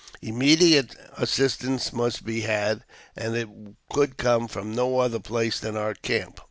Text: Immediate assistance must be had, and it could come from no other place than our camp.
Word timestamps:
Immediate 0.23 0.95
assistance 1.15 1.93
must 1.93 2.25
be 2.25 2.41
had, 2.41 2.83
and 3.15 3.35
it 3.35 3.47
could 3.91 4.17
come 4.17 4.47
from 4.47 4.73
no 4.73 4.97
other 4.97 5.19
place 5.19 5.59
than 5.59 5.77
our 5.77 5.93
camp. 5.93 6.39